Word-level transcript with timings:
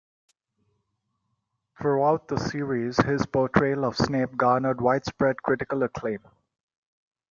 Throughout 1.79 2.27
the 2.27 2.39
series, 2.39 2.97
his 3.05 3.23
portrayal 3.27 3.85
of 3.85 3.95
Snape 3.95 4.35
garnered 4.35 4.81
widespread 4.81 5.43
critical 5.43 5.83
acclaim. 5.83 6.21